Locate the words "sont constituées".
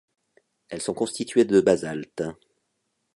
0.81-1.45